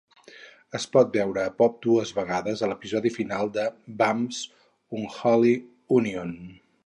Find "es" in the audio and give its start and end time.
0.77-0.85